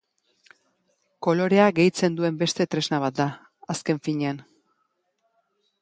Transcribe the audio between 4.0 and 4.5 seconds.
finean.